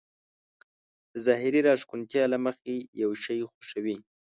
د 1.11 1.13
ظاهري 1.25 1.59
راښکونتيا 1.67 2.23
له 2.33 2.37
مخې 2.45 2.73
يو 3.01 3.11
شی 3.23 3.39
خوښوي. 3.51 3.97